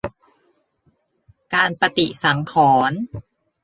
[1.53, 2.53] การปฏิสังข
[2.89, 2.99] รณ์